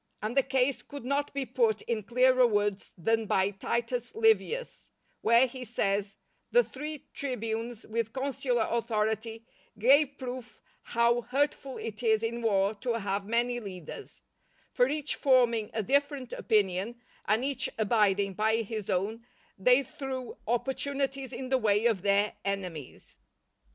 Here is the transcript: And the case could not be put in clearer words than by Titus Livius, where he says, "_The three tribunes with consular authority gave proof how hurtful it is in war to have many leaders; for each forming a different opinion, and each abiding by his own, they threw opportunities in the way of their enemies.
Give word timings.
And 0.19 0.35
the 0.35 0.41
case 0.41 0.81
could 0.81 1.05
not 1.05 1.31
be 1.31 1.45
put 1.45 1.83
in 1.83 2.01
clearer 2.01 2.47
words 2.47 2.91
than 2.97 3.27
by 3.27 3.51
Titus 3.51 4.15
Livius, 4.15 4.89
where 5.21 5.45
he 5.45 5.63
says, 5.63 6.17
"_The 6.51 6.65
three 6.67 7.05
tribunes 7.13 7.85
with 7.85 8.11
consular 8.11 8.65
authority 8.67 9.45
gave 9.77 10.17
proof 10.17 10.59
how 10.81 11.21
hurtful 11.21 11.77
it 11.77 12.01
is 12.01 12.23
in 12.23 12.41
war 12.41 12.73
to 12.81 12.93
have 12.93 13.27
many 13.27 13.59
leaders; 13.59 14.23
for 14.71 14.89
each 14.89 15.13
forming 15.17 15.69
a 15.71 15.83
different 15.83 16.33
opinion, 16.33 16.99
and 17.25 17.45
each 17.45 17.69
abiding 17.77 18.33
by 18.33 18.63
his 18.63 18.89
own, 18.89 19.23
they 19.55 19.83
threw 19.83 20.35
opportunities 20.47 21.31
in 21.31 21.49
the 21.49 21.59
way 21.59 21.85
of 21.85 22.01
their 22.01 22.33
enemies. 22.43 23.19